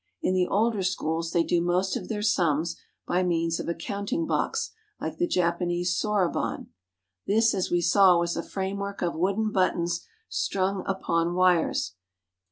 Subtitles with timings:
[0.23, 4.25] In the older schools they do most of their sums by means of a counting
[4.25, 6.69] box like the Japanese soroban.
[7.27, 11.93] This, as we saw, was a framework of wooden buttons strung upon wires.